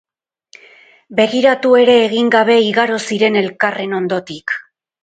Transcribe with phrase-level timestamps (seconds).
[1.19, 4.61] Begiratu ere egin gabe igaro ziren elkarren ondotik.